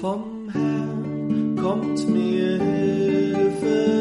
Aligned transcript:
Vom 0.00 0.48
Herrn 0.50 1.56
kommt 1.60 2.08
mir 2.08 2.58
Hilfe, 2.58 3.99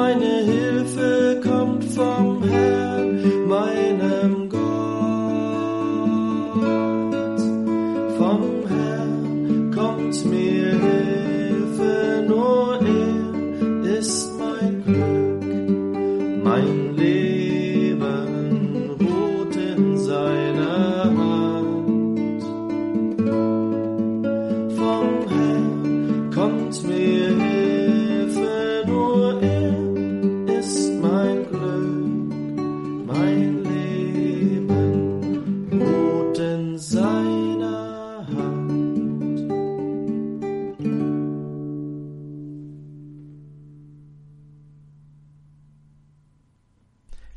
Meine 0.00 0.44
Hilfe 0.44 1.40
kommt 1.42 1.82
vom 1.82 2.40
Herrn, 2.44 3.48
meinem 3.48 4.37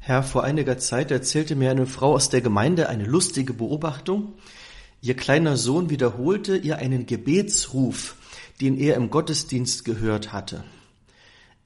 Herr, 0.03 0.23
vor 0.23 0.43
einiger 0.43 0.79
Zeit 0.79 1.11
erzählte 1.11 1.55
mir 1.55 1.69
eine 1.69 1.85
Frau 1.85 2.15
aus 2.15 2.29
der 2.29 2.41
Gemeinde 2.41 2.89
eine 2.89 3.05
lustige 3.05 3.53
Beobachtung. 3.53 4.33
Ihr 4.99 5.15
kleiner 5.15 5.57
Sohn 5.57 5.91
wiederholte 5.91 6.57
ihr 6.57 6.79
einen 6.79 7.05
Gebetsruf, 7.05 8.15
den 8.61 8.79
er 8.79 8.95
im 8.95 9.11
Gottesdienst 9.11 9.85
gehört 9.85 10.33
hatte. 10.33 10.63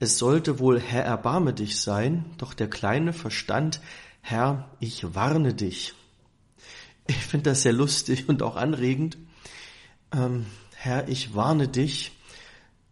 Es 0.00 0.18
sollte 0.18 0.58
wohl 0.58 0.78
Herr, 0.78 1.04
erbarme 1.04 1.54
dich 1.54 1.80
sein, 1.80 2.26
doch 2.36 2.52
der 2.52 2.68
Kleine 2.68 3.14
verstand, 3.14 3.80
Herr, 4.20 4.70
ich 4.80 5.14
warne 5.14 5.54
dich. 5.54 5.94
Ich 7.06 7.16
finde 7.16 7.50
das 7.50 7.62
sehr 7.62 7.72
lustig 7.72 8.28
und 8.28 8.42
auch 8.42 8.56
anregend. 8.56 9.16
Ähm, 10.14 10.44
Herr, 10.74 11.08
ich 11.08 11.34
warne 11.34 11.68
dich. 11.68 12.12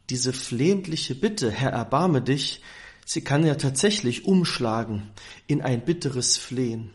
Diese 0.09 0.33
flehentliche 0.33 1.15
Bitte, 1.15 1.51
Herr, 1.51 1.73
erbarme 1.73 2.23
dich, 2.23 2.63
sie 3.05 3.23
kann 3.23 3.45
ja 3.47 3.55
tatsächlich 3.55 4.25
umschlagen 4.25 5.11
in 5.47 5.63
ein 5.63 5.85
bitteres 5.85 6.37
Flehen. 6.37 6.91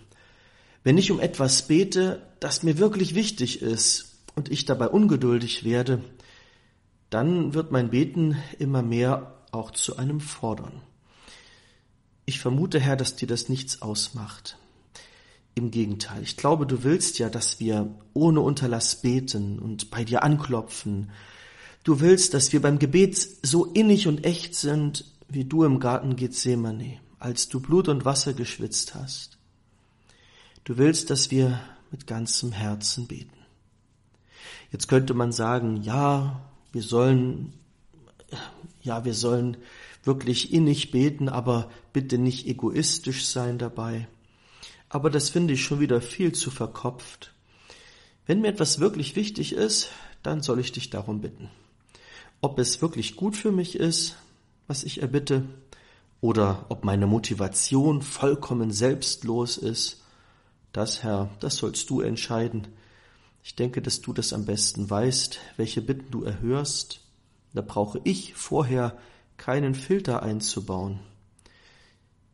Wenn 0.83 0.97
ich 0.97 1.11
um 1.11 1.19
etwas 1.19 1.67
bete, 1.67 2.25
das 2.39 2.63
mir 2.63 2.77
wirklich 2.77 3.15
wichtig 3.15 3.61
ist 3.61 4.19
und 4.35 4.49
ich 4.49 4.65
dabei 4.65 4.87
ungeduldig 4.87 5.63
werde, 5.63 6.01
dann 7.09 7.53
wird 7.53 7.71
mein 7.71 7.89
Beten 7.89 8.37
immer 8.59 8.81
mehr 8.81 9.35
auch 9.51 9.71
zu 9.71 9.97
einem 9.97 10.19
Fordern. 10.19 10.81
Ich 12.25 12.39
vermute, 12.39 12.79
Herr, 12.79 12.95
dass 12.95 13.15
dir 13.15 13.27
das 13.27 13.49
nichts 13.49 13.81
ausmacht. 13.81 14.57
Im 15.55 15.71
Gegenteil, 15.71 16.21
ich 16.21 16.37
glaube, 16.37 16.65
du 16.67 16.83
willst 16.83 17.17
ja, 17.19 17.27
dass 17.29 17.59
wir 17.59 17.93
ohne 18.13 18.39
Unterlass 18.39 19.01
beten 19.01 19.59
und 19.59 19.89
bei 19.89 20.03
dir 20.03 20.23
anklopfen. 20.23 21.11
Du 21.83 21.99
willst, 21.99 22.33
dass 22.33 22.53
wir 22.53 22.61
beim 22.61 22.77
Gebet 22.77 23.17
so 23.17 23.65
innig 23.65 24.07
und 24.07 24.25
echt 24.25 24.53
sind, 24.55 25.05
wie 25.29 25.45
du 25.45 25.63
im 25.63 25.79
Garten 25.79 26.15
Gethsemane, 26.15 26.99
als 27.19 27.49
du 27.49 27.59
Blut 27.59 27.87
und 27.87 28.03
Wasser 28.03 28.33
geschwitzt 28.33 28.95
hast. 28.95 29.37
Du 30.63 30.77
willst, 30.77 31.09
dass 31.09 31.31
wir 31.31 31.59
mit 31.91 32.07
ganzem 32.07 32.51
Herzen 32.51 33.07
beten. 33.07 33.37
Jetzt 34.71 34.87
könnte 34.87 35.13
man 35.13 35.31
sagen, 35.31 35.81
ja, 35.83 36.41
wir 36.71 36.83
sollen, 36.83 37.53
ja, 38.81 39.05
wir 39.05 39.13
sollen 39.13 39.57
wirklich 40.03 40.53
innig 40.53 40.91
beten, 40.91 41.29
aber 41.29 41.69
bitte 41.93 42.17
nicht 42.17 42.47
egoistisch 42.47 43.25
sein 43.25 43.57
dabei. 43.57 44.07
Aber 44.89 45.09
das 45.09 45.29
finde 45.29 45.53
ich 45.53 45.63
schon 45.63 45.79
wieder 45.79 46.01
viel 46.01 46.33
zu 46.33 46.49
verkopft. 46.49 47.33
Wenn 48.25 48.41
mir 48.41 48.49
etwas 48.49 48.79
wirklich 48.79 49.15
wichtig 49.15 49.53
ist, 49.53 49.89
dann 50.23 50.41
soll 50.41 50.59
ich 50.59 50.71
dich 50.71 50.89
darum 50.89 51.21
bitten. 51.21 51.49
Ob 52.41 52.57
es 52.59 52.81
wirklich 52.81 53.15
gut 53.15 53.35
für 53.35 53.51
mich 53.51 53.75
ist, 53.75 54.15
was 54.69 54.83
ich 54.83 55.01
erbitte, 55.01 55.43
oder 56.21 56.67
ob 56.69 56.83
meine 56.85 57.07
Motivation 57.07 58.03
vollkommen 58.03 58.71
selbstlos 58.71 59.57
ist, 59.57 60.03
das, 60.73 61.01
Herr, 61.01 61.31
das 61.39 61.55
sollst 61.55 61.89
du 61.89 62.01
entscheiden. 62.01 62.67
Ich 63.41 63.55
denke, 63.55 63.81
dass 63.81 64.01
du 64.01 64.13
das 64.13 64.31
am 64.31 64.45
besten 64.45 64.87
weißt, 64.87 65.39
welche 65.57 65.81
Bitten 65.81 66.11
du 66.11 66.23
erhörst. 66.23 67.01
Da 67.53 67.61
brauche 67.61 67.99
ich 68.03 68.35
vorher 68.35 68.95
keinen 69.37 69.73
Filter 69.73 70.21
einzubauen. 70.21 70.99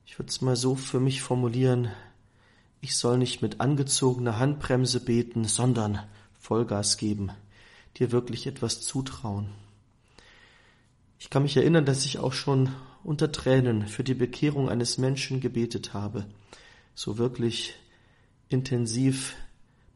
Ich 0.06 0.20
würde 0.20 0.30
es 0.30 0.42
mal 0.42 0.58
so 0.58 0.76
für 0.76 1.00
mich 1.00 1.22
formulieren, 1.22 1.90
ich 2.82 2.98
soll 2.98 3.18
nicht 3.18 3.42
mit 3.42 3.62
angezogener 3.62 4.40
Handbremse 4.40 5.00
beten, 5.00 5.46
sondern 5.46 6.00
Vollgas 6.38 6.98
geben, 6.98 7.32
dir 7.98 8.12
wirklich 8.12 8.46
etwas 8.46 8.82
zutrauen. 8.82 9.65
Ich 11.26 11.32
kann 11.32 11.42
mich 11.42 11.58
erinnern, 11.58 11.86
dass 11.86 12.06
ich 12.06 12.20
auch 12.20 12.34
schon 12.34 12.70
unter 13.04 13.32
Tränen 13.32 13.88
für 13.88 14.04
die 14.04 14.14
Bekehrung 14.14 14.70
eines 14.70 15.00
Menschen 15.00 15.40
gebetet 15.40 15.96
habe, 15.96 16.28
so 16.94 17.18
wirklich 17.18 17.74
intensiv 18.48 19.36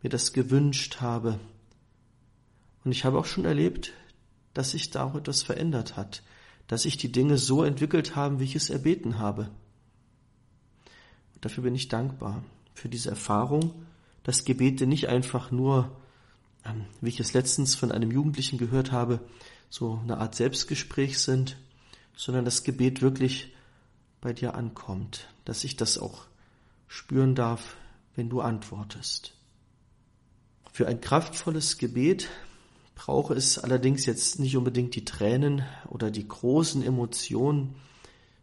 mir 0.01 0.09
das 0.09 0.33
gewünscht 0.33 1.01
habe. 1.01 1.39
Und 2.83 2.93
ich 2.93 3.05
habe 3.05 3.19
auch 3.19 3.27
schon 3.27 3.45
erlebt, 3.45 3.93
dass 4.55 4.71
sich 4.71 4.89
da 4.89 5.03
auch 5.03 5.13
etwas 5.13 5.43
verändert 5.43 5.95
hat, 5.95 6.23
dass 6.65 6.81
sich 6.81 6.97
die 6.97 7.11
Dinge 7.11 7.37
so 7.37 7.63
entwickelt 7.63 8.15
haben, 8.15 8.39
wie 8.39 8.45
ich 8.45 8.55
es 8.55 8.71
erbeten 8.71 9.19
habe. 9.19 9.51
Und 11.35 11.45
dafür 11.45 11.63
bin 11.63 11.75
ich 11.75 11.89
dankbar, 11.89 12.43
für 12.73 12.89
diese 12.89 13.11
Erfahrung, 13.11 13.85
dass 14.23 14.45
Gebete 14.45 14.87
nicht 14.87 15.09
einfach 15.09 15.51
nur, 15.51 15.95
ähm, 16.65 16.85
wie 17.01 17.09
ich 17.09 17.19
es 17.19 17.33
letztens 17.33 17.75
von 17.75 17.91
einem 17.91 18.09
Jugendlichen 18.09 18.57
gehört 18.57 18.91
habe, 18.91 19.19
so 19.69 19.99
eine 20.03 20.17
Art 20.17 20.35
Selbstgespräch 20.35 21.19
sind, 21.19 21.57
sondern 22.15 22.45
das 22.45 22.63
Gebet 22.63 23.01
wirklich 23.01 23.53
bei 24.21 24.33
dir 24.33 24.55
ankommt, 24.55 25.27
dass 25.45 25.63
ich 25.63 25.77
das 25.77 25.97
auch 25.97 26.25
spüren 26.87 27.35
darf, 27.35 27.77
wenn 28.15 28.29
du 28.29 28.41
antwortest. 28.41 29.33
Für 30.73 30.87
ein 30.87 31.01
kraftvolles 31.01 31.77
Gebet 31.77 32.29
brauche 32.95 33.33
es 33.33 33.57
allerdings 33.59 34.05
jetzt 34.05 34.39
nicht 34.39 34.57
unbedingt 34.57 34.95
die 34.95 35.05
Tränen 35.05 35.63
oder 35.87 36.11
die 36.11 36.27
großen 36.27 36.83
Emotionen, 36.83 37.75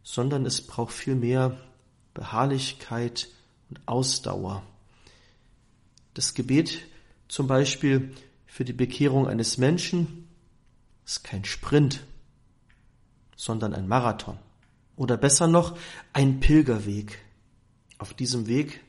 sondern 0.03 0.45
es 0.45 0.61
braucht 0.65 0.93
vielmehr 0.93 1.57
Beharrlichkeit 2.13 3.29
und 3.69 3.79
Ausdauer. 3.85 4.63
Das 6.13 6.33
Gebet 6.33 6.79
Zum 7.27 7.47
Beispiel 7.47 8.15
für 8.45 8.63
die 8.63 8.73
Bekehrung 8.73 9.27
eines 9.27 9.57
Menschen 9.57 10.26
ist 11.07 11.23
kein 11.23 11.45
Sprint, 11.45 12.05
sondern 13.37 13.73
ein 13.73 13.87
Marathon. 13.87 14.37
Oder 14.97 15.15
besser 15.15 15.47
noch, 15.47 15.77
ein 16.11 16.41
Pilgerweg. 16.41 17.17
Auf 17.97 18.13
diesem 18.13 18.47
Weg, 18.47 18.81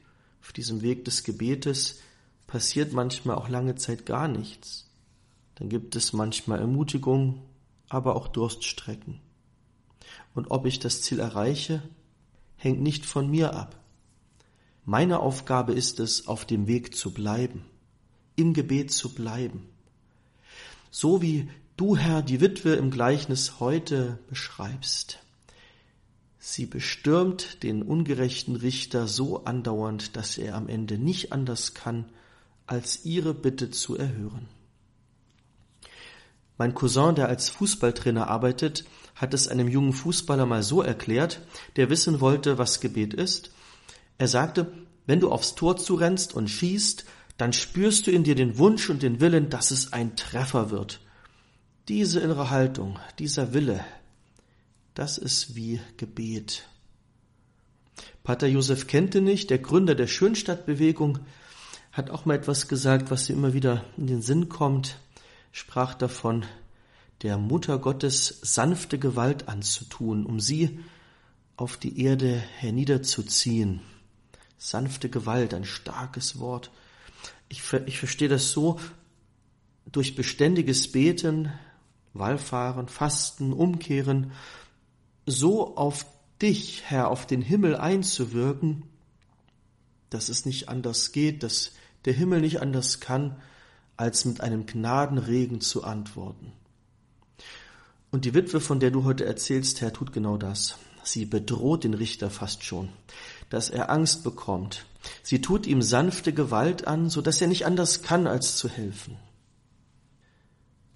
auf 0.42 0.52
diesem 0.52 0.82
Weg 0.82 1.04
des 1.04 1.22
Gebetes 1.22 2.00
passiert 2.48 2.92
manchmal 2.92 3.36
auch 3.36 3.48
lange 3.48 3.76
Zeit 3.76 4.04
gar 4.04 4.26
nichts. 4.26 4.90
Dann 5.54 5.68
gibt 5.68 5.94
es 5.94 6.12
manchmal 6.12 6.58
Ermutigung, 6.58 7.42
aber 7.88 8.16
auch 8.16 8.26
Durststrecken. 8.26 9.20
Und 10.34 10.50
ob 10.50 10.66
ich 10.66 10.80
das 10.80 11.02
Ziel 11.02 11.20
erreiche, 11.20 11.82
hängt 12.56 12.80
nicht 12.80 13.06
von 13.06 13.30
mir 13.30 13.54
ab. 13.54 13.78
Meine 14.84 15.20
Aufgabe 15.20 15.72
ist 15.72 16.00
es, 16.00 16.26
auf 16.26 16.46
dem 16.46 16.66
Weg 16.66 16.96
zu 16.96 17.12
bleiben, 17.12 17.64
im 18.34 18.54
Gebet 18.54 18.90
zu 18.90 19.14
bleiben. 19.14 19.68
So 20.90 21.22
wie 21.22 21.48
du, 21.78 21.96
Herr, 21.96 22.22
die 22.22 22.40
Witwe 22.40 22.74
im 22.74 22.90
Gleichnis 22.90 23.60
heute 23.60 24.18
beschreibst. 24.28 25.20
Sie 26.38 26.66
bestürmt 26.66 27.62
den 27.62 27.82
ungerechten 27.82 28.56
Richter 28.56 29.06
so 29.06 29.44
andauernd, 29.44 30.16
dass 30.16 30.38
er 30.38 30.56
am 30.56 30.68
Ende 30.68 30.98
nicht 30.98 31.32
anders 31.32 31.74
kann, 31.74 32.06
als 32.66 33.04
ihre 33.04 33.32
Bitte 33.32 33.70
zu 33.70 33.96
erhören. 33.96 34.48
Mein 36.58 36.74
Cousin, 36.74 37.14
der 37.14 37.28
als 37.28 37.48
Fußballtrainer 37.50 38.28
arbeitet, 38.28 38.84
hat 39.14 39.32
es 39.32 39.46
einem 39.46 39.68
jungen 39.68 39.92
Fußballer 39.92 40.46
mal 40.46 40.64
so 40.64 40.82
erklärt, 40.82 41.46
der 41.76 41.90
wissen 41.90 42.20
wollte, 42.20 42.58
was 42.58 42.80
Gebet 42.80 43.14
ist. 43.14 43.52
Er 44.18 44.26
sagte, 44.26 44.72
wenn 45.06 45.20
du 45.20 45.30
aufs 45.30 45.54
Tor 45.54 45.76
zurennst 45.76 46.34
und 46.34 46.50
schießt, 46.50 47.04
dann 47.36 47.52
spürst 47.52 48.08
du 48.08 48.10
in 48.10 48.24
dir 48.24 48.34
den 48.34 48.58
Wunsch 48.58 48.90
und 48.90 49.04
den 49.04 49.20
Willen, 49.20 49.48
dass 49.48 49.70
es 49.70 49.92
ein 49.92 50.16
Treffer 50.16 50.72
wird. 50.72 51.00
Diese 51.88 52.20
innere 52.20 52.50
Haltung, 52.50 52.98
dieser 53.18 53.52
Wille, 53.54 53.84
das 54.94 55.18
ist 55.18 55.56
wie 55.56 55.80
Gebet. 55.96 56.68
Pater 58.22 58.46
Josef 58.46 58.86
Kentenich, 58.86 59.46
der 59.46 59.58
Gründer 59.58 59.94
der 59.94 60.06
Schönstadtbewegung, 60.06 61.20
hat 61.92 62.10
auch 62.10 62.26
mal 62.26 62.34
etwas 62.34 62.68
gesagt, 62.68 63.10
was 63.10 63.28
ihm 63.30 63.38
immer 63.38 63.54
wieder 63.54 63.84
in 63.96 64.06
den 64.06 64.22
Sinn 64.22 64.48
kommt 64.48 64.98
sprach 65.52 65.94
davon, 65.94 66.44
der 67.22 67.36
Mutter 67.36 67.78
Gottes 67.78 68.38
sanfte 68.42 68.98
Gewalt 68.98 69.48
anzutun, 69.48 70.24
um 70.24 70.40
sie 70.40 70.78
auf 71.56 71.76
die 71.76 72.00
Erde 72.00 72.32
herniederzuziehen. 72.58 73.80
Sanfte 74.56 75.08
Gewalt, 75.08 75.54
ein 75.54 75.64
starkes 75.64 76.38
Wort. 76.38 76.70
Ich, 77.48 77.62
ich 77.86 77.98
verstehe 77.98 78.28
das 78.28 78.52
so, 78.52 78.78
durch 79.90 80.14
beständiges 80.14 80.92
Beten, 80.92 81.52
Wallfahren, 82.14 82.88
Fasten, 82.88 83.52
Umkehren, 83.52 84.32
so 85.26 85.76
auf 85.76 86.06
dich, 86.40 86.82
Herr, 86.86 87.08
auf 87.08 87.26
den 87.26 87.42
Himmel 87.42 87.76
einzuwirken, 87.76 88.84
dass 90.10 90.28
es 90.28 90.46
nicht 90.46 90.68
anders 90.68 91.12
geht, 91.12 91.42
dass 91.42 91.72
der 92.04 92.14
Himmel 92.14 92.40
nicht 92.40 92.62
anders 92.62 93.00
kann, 93.00 93.36
als 93.96 94.24
mit 94.24 94.40
einem 94.40 94.66
Gnadenregen 94.66 95.60
zu 95.60 95.84
antworten. 95.84 96.52
Und 98.10 98.24
die 98.24 98.32
Witwe, 98.32 98.60
von 98.60 98.80
der 98.80 98.90
du 98.90 99.04
heute 99.04 99.26
erzählst, 99.26 99.80
Herr, 99.80 99.92
tut 99.92 100.12
genau 100.12 100.36
das. 100.36 100.78
Sie 101.02 101.26
bedroht 101.26 101.84
den 101.84 101.94
Richter 101.94 102.30
fast 102.30 102.64
schon, 102.64 102.88
dass 103.50 103.70
er 103.70 103.90
Angst 103.90 104.24
bekommt. 104.24 104.86
Sie 105.22 105.40
tut 105.40 105.66
ihm 105.66 105.82
sanfte 105.82 106.32
Gewalt 106.32 106.86
an, 106.86 107.10
so 107.10 107.20
dass 107.20 107.40
er 107.40 107.48
nicht 107.48 107.66
anders 107.66 108.02
kann, 108.02 108.26
als 108.26 108.56
zu 108.56 108.68
helfen. 108.68 109.16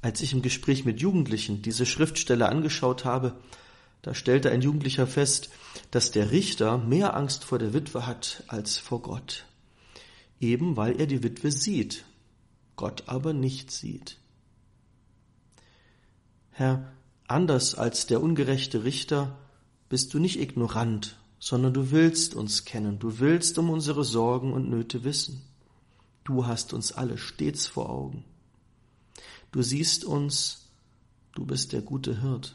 Als 0.02 0.20
ich 0.20 0.32
im 0.32 0.42
Gespräch 0.42 0.84
mit 0.84 1.00
Jugendlichen 1.00 1.62
diese 1.62 1.86
Schriftstelle 1.86 2.48
angeschaut 2.48 3.04
habe, 3.04 3.40
da 4.02 4.14
stellte 4.14 4.50
ein 4.50 4.60
Jugendlicher 4.60 5.06
fest, 5.06 5.48
dass 5.90 6.10
der 6.10 6.32
Richter 6.32 6.76
mehr 6.76 7.16
Angst 7.16 7.44
vor 7.44 7.58
der 7.58 7.72
Witwe 7.72 8.06
hat 8.06 8.44
als 8.48 8.76
vor 8.78 9.00
Gott. 9.00 9.46
Eben 10.40 10.76
weil 10.76 11.00
er 11.00 11.06
die 11.06 11.22
Witwe 11.22 11.50
sieht 11.50 12.04
Gott 12.76 13.04
aber 13.06 13.32
nicht 13.32 13.70
sieht. 13.70 14.18
Herr, 16.50 16.92
anders 17.28 17.74
als 17.74 18.06
der 18.06 18.22
ungerechte 18.22 18.84
Richter 18.84 19.38
bist 19.88 20.12
du 20.14 20.18
nicht 20.18 20.40
ignorant, 20.40 21.18
sondern 21.38 21.72
du 21.74 21.90
willst 21.90 22.34
uns 22.34 22.64
kennen, 22.64 22.98
du 22.98 23.18
willst 23.18 23.58
um 23.58 23.70
unsere 23.70 24.04
Sorgen 24.04 24.52
und 24.52 24.68
Nöte 24.68 25.04
wissen. 25.04 25.42
Du 26.24 26.46
hast 26.46 26.72
uns 26.72 26.92
alle 26.92 27.18
stets 27.18 27.66
vor 27.66 27.90
Augen. 27.90 28.24
Du 29.52 29.62
siehst 29.62 30.04
uns, 30.04 30.68
du 31.34 31.44
bist 31.44 31.72
der 31.72 31.82
gute 31.82 32.20
Hirt. 32.20 32.54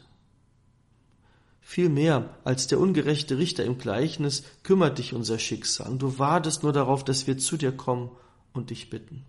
Viel 1.60 1.88
mehr 1.88 2.36
als 2.44 2.66
der 2.66 2.80
ungerechte 2.80 3.38
Richter 3.38 3.64
im 3.64 3.78
Gleichnis 3.78 4.42
kümmert 4.62 4.98
dich 4.98 5.12
unser 5.12 5.38
Schicksal 5.38 5.98
du 5.98 6.18
wartest 6.18 6.62
nur 6.62 6.72
darauf, 6.72 7.04
dass 7.04 7.26
wir 7.26 7.38
zu 7.38 7.56
dir 7.56 7.72
kommen 7.72 8.10
und 8.52 8.70
dich 8.70 8.90
bitten. 8.90 9.24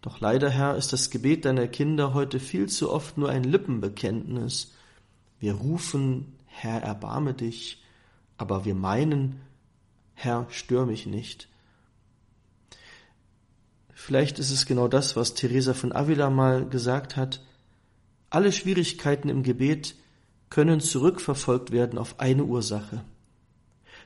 Doch 0.00 0.20
leider, 0.20 0.50
Herr, 0.50 0.76
ist 0.76 0.92
das 0.92 1.10
Gebet 1.10 1.44
deiner 1.44 1.68
Kinder 1.68 2.12
heute 2.12 2.40
viel 2.40 2.68
zu 2.68 2.90
oft 2.90 3.16
nur 3.16 3.28
ein 3.28 3.44
Lippenbekenntnis. 3.44 4.72
Wir 5.38 5.54
rufen, 5.54 6.34
Herr, 6.46 6.82
erbarme 6.82 7.34
dich, 7.34 7.82
aber 8.36 8.64
wir 8.64 8.74
meinen, 8.74 9.40
Herr, 10.14 10.46
stör 10.50 10.86
mich 10.86 11.06
nicht. 11.06 11.48
Vielleicht 13.94 14.38
ist 14.38 14.50
es 14.50 14.66
genau 14.66 14.88
das, 14.88 15.16
was 15.16 15.34
Teresa 15.34 15.72
von 15.72 15.92
Avila 15.92 16.28
mal 16.28 16.68
gesagt 16.68 17.16
hat. 17.16 17.40
Alle 18.28 18.52
Schwierigkeiten 18.52 19.28
im 19.28 19.42
Gebet 19.42 19.94
können 20.50 20.80
zurückverfolgt 20.80 21.70
werden 21.70 21.98
auf 21.98 22.20
eine 22.20 22.44
Ursache. 22.44 23.04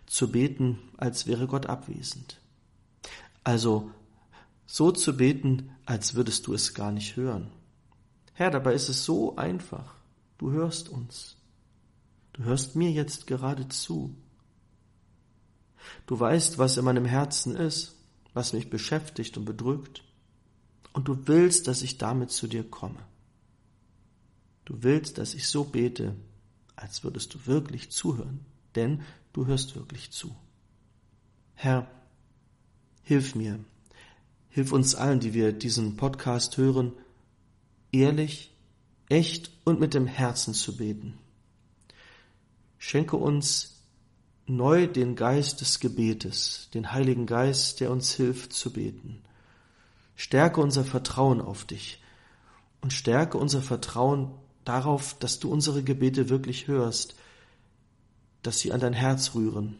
Zu 0.06 0.30
beten, 0.30 0.78
als 0.96 1.26
wäre 1.26 1.46
Gott 1.46 1.66
abwesend. 1.66 2.40
Also 3.44 3.90
so 4.66 4.92
zu 4.92 5.16
beten, 5.16 5.70
als 5.86 6.14
würdest 6.14 6.46
du 6.46 6.52
es 6.52 6.74
gar 6.74 6.92
nicht 6.92 7.16
hören. 7.16 7.50
Herr, 8.34 8.50
dabei 8.50 8.74
ist 8.74 8.88
es 8.88 9.04
so 9.04 9.36
einfach. 9.36 9.94
Du 10.36 10.52
hörst 10.52 10.90
uns. 10.90 11.36
Du 12.34 12.44
hörst 12.44 12.76
mir 12.76 12.90
jetzt 12.90 13.26
gerade 13.26 13.68
zu. 13.68 14.14
Du 16.06 16.20
weißt, 16.20 16.58
was 16.58 16.76
in 16.76 16.84
meinem 16.84 17.04
Herzen 17.04 17.56
ist, 17.56 17.97
was 18.38 18.52
mich 18.52 18.70
beschäftigt 18.70 19.36
und 19.36 19.44
bedrückt. 19.44 20.04
Und 20.92 21.08
du 21.08 21.26
willst, 21.26 21.66
dass 21.66 21.82
ich 21.82 21.98
damit 21.98 22.30
zu 22.30 22.46
dir 22.46 22.62
komme. 22.62 23.00
Du 24.64 24.84
willst, 24.84 25.18
dass 25.18 25.34
ich 25.34 25.48
so 25.48 25.64
bete, 25.64 26.14
als 26.76 27.02
würdest 27.02 27.34
du 27.34 27.46
wirklich 27.46 27.90
zuhören, 27.90 28.46
denn 28.76 29.02
du 29.32 29.46
hörst 29.46 29.74
wirklich 29.74 30.12
zu. 30.12 30.36
Herr, 31.54 31.90
hilf 33.02 33.34
mir, 33.34 33.58
Hilf 34.50 34.72
uns 34.72 34.94
allen, 34.94 35.20
die 35.20 35.34
wir 35.34 35.52
diesen 35.52 35.96
Podcast 35.96 36.56
hören, 36.56 36.92
ehrlich, 37.92 38.54
echt 39.08 39.50
und 39.64 39.80
mit 39.80 39.94
dem 39.94 40.06
Herzen 40.06 40.54
zu 40.54 40.76
beten. 40.76 41.18
Schenke 42.78 43.16
uns 43.16 43.77
neu 44.48 44.86
den 44.86 45.14
Geist 45.14 45.60
des 45.60 45.80
Gebetes, 45.80 46.68
den 46.74 46.92
Heiligen 46.92 47.26
Geist, 47.26 47.80
der 47.80 47.90
uns 47.90 48.14
hilft 48.14 48.52
zu 48.52 48.72
beten. 48.72 49.22
Stärke 50.16 50.60
unser 50.60 50.84
Vertrauen 50.84 51.40
auf 51.40 51.64
dich 51.64 52.02
und 52.80 52.92
stärke 52.92 53.38
unser 53.38 53.62
Vertrauen 53.62 54.30
darauf, 54.64 55.16
dass 55.18 55.38
du 55.38 55.50
unsere 55.50 55.82
Gebete 55.82 56.28
wirklich 56.28 56.66
hörst, 56.66 57.14
dass 58.42 58.58
sie 58.58 58.72
an 58.72 58.80
dein 58.80 58.92
Herz 58.92 59.34
rühren. 59.34 59.76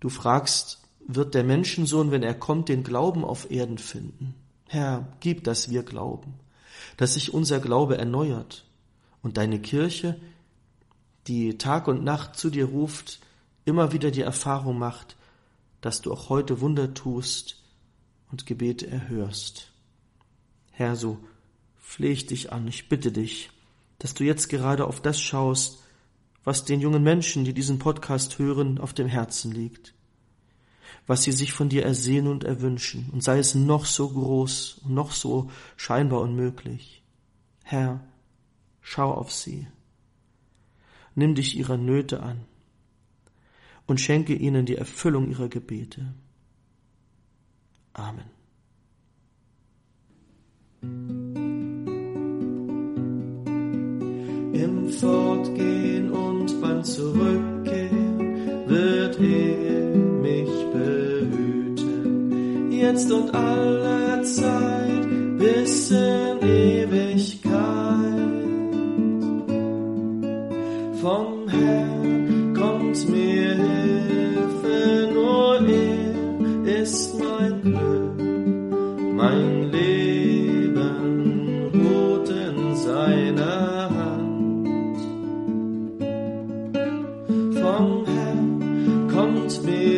Du 0.00 0.08
fragst, 0.08 0.82
wird 1.06 1.34
der 1.34 1.44
Menschensohn, 1.44 2.10
wenn 2.10 2.22
er 2.22 2.34
kommt, 2.34 2.68
den 2.68 2.84
Glauben 2.84 3.24
auf 3.24 3.50
Erden 3.50 3.78
finden. 3.78 4.34
Herr, 4.66 5.08
gib, 5.20 5.44
dass 5.44 5.70
wir 5.70 5.82
glauben, 5.82 6.34
dass 6.96 7.14
sich 7.14 7.32
unser 7.32 7.60
Glaube 7.60 7.96
erneuert 7.96 8.66
und 9.22 9.38
deine 9.38 9.60
Kirche, 9.60 10.20
die 11.28 11.58
Tag 11.58 11.88
und 11.88 12.02
Nacht 12.04 12.36
zu 12.36 12.50
dir 12.50 12.66
ruft, 12.66 13.20
immer 13.64 13.92
wieder 13.92 14.10
die 14.10 14.22
Erfahrung 14.22 14.78
macht, 14.78 15.16
dass 15.80 16.00
du 16.00 16.12
auch 16.12 16.28
heute 16.28 16.60
Wunder 16.60 16.94
tust 16.94 17.62
und 18.30 18.46
Gebete 18.46 18.86
erhörst. 18.86 19.70
Herr, 20.72 20.96
so 20.96 21.18
flehe 21.76 22.12
ich 22.12 22.26
dich 22.26 22.52
an, 22.52 22.66
ich 22.66 22.88
bitte 22.88 23.12
dich, 23.12 23.50
dass 23.98 24.14
du 24.14 24.24
jetzt 24.24 24.48
gerade 24.48 24.86
auf 24.86 25.00
das 25.00 25.20
schaust, 25.20 25.82
was 26.44 26.64
den 26.64 26.80
jungen 26.80 27.02
Menschen, 27.02 27.44
die 27.44 27.52
diesen 27.52 27.78
Podcast 27.78 28.38
hören, 28.38 28.78
auf 28.78 28.94
dem 28.94 29.06
Herzen 29.06 29.52
liegt 29.52 29.94
was 31.08 31.22
sie 31.22 31.32
sich 31.32 31.52
von 31.54 31.70
dir 31.70 31.84
ersehnen 31.84 32.30
und 32.30 32.44
erwünschen, 32.44 33.08
und 33.12 33.24
sei 33.24 33.38
es 33.38 33.54
noch 33.54 33.86
so 33.86 34.10
groß 34.10 34.82
und 34.84 34.94
noch 34.94 35.12
so 35.12 35.50
scheinbar 35.76 36.20
unmöglich. 36.20 37.02
Herr, 37.64 38.00
schau 38.82 39.12
auf 39.12 39.32
sie, 39.32 39.66
nimm 41.18 41.34
dich 41.34 41.58
ihrer 41.58 41.76
Nöte 41.76 42.22
an 42.22 42.44
und 43.86 44.00
schenke 44.00 44.34
ihnen 44.34 44.64
die 44.66 44.76
Erfüllung 44.76 45.28
ihrer 45.28 45.48
Gebete. 45.48 46.14
Amen. 47.92 48.30
Im 54.52 54.88
Fortgehen 54.90 56.12
und 56.12 56.60
beim 56.60 56.84
Zurückkehren 56.84 58.68
wird 58.68 59.18
er 59.18 59.96
mich 60.22 60.50
behüten, 60.72 62.70
jetzt 62.70 63.10
und 63.10 63.34
alle 63.34 64.22
Zeit 64.22 65.08
bis 65.38 65.90
in 65.90 66.38
Ewigkeit. 66.42 67.47
Spirit. 89.68 89.97